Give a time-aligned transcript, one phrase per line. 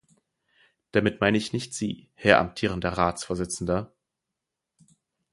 [0.93, 3.93] Damit meine ich nicht Sie, Herr amtierender Ratsvorsitzender.